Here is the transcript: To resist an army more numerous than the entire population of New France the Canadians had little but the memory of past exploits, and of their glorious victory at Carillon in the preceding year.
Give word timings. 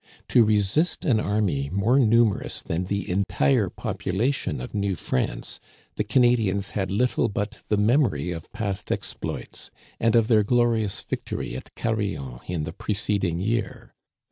To 0.29 0.43
resist 0.43 1.05
an 1.05 1.19
army 1.19 1.69
more 1.69 1.99
numerous 1.99 2.63
than 2.63 2.85
the 2.85 3.07
entire 3.07 3.69
population 3.69 4.59
of 4.59 4.73
New 4.73 4.95
France 4.95 5.59
the 5.95 6.03
Canadians 6.03 6.71
had 6.71 6.89
little 6.89 7.27
but 7.29 7.61
the 7.67 7.77
memory 7.77 8.31
of 8.31 8.51
past 8.51 8.91
exploits, 8.91 9.69
and 9.99 10.15
of 10.15 10.27
their 10.27 10.41
glorious 10.41 11.01
victory 11.01 11.55
at 11.55 11.75
Carillon 11.75 12.39
in 12.47 12.63
the 12.63 12.73
preceding 12.73 13.37
year. 13.39 13.93